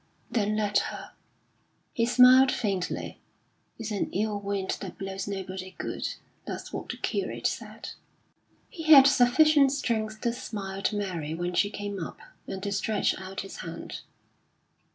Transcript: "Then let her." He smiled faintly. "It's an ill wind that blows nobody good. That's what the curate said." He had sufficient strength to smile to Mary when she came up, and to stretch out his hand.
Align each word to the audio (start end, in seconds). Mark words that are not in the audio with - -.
"Then 0.31 0.55
let 0.55 0.79
her." 0.89 1.11
He 1.93 2.07
smiled 2.07 2.51
faintly. 2.51 3.19
"It's 3.77 3.91
an 3.91 4.09
ill 4.11 4.39
wind 4.39 4.77
that 4.81 4.97
blows 4.97 5.27
nobody 5.27 5.75
good. 5.77 6.07
That's 6.47 6.73
what 6.73 6.89
the 6.89 6.97
curate 6.97 7.45
said." 7.45 7.89
He 8.71 8.91
had 8.93 9.05
sufficient 9.05 9.71
strength 9.71 10.21
to 10.21 10.33
smile 10.33 10.81
to 10.81 10.95
Mary 10.95 11.35
when 11.35 11.53
she 11.53 11.69
came 11.69 12.03
up, 12.03 12.17
and 12.47 12.63
to 12.63 12.71
stretch 12.71 13.15
out 13.19 13.41
his 13.41 13.57
hand. 13.57 13.99